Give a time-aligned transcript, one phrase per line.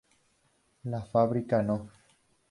[0.85, 1.91] La Fábrica No.